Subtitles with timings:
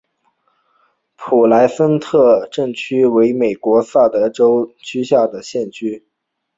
[1.15, 6.07] 普莱森特镇区为美国堪萨斯州科菲县辖下的镇区。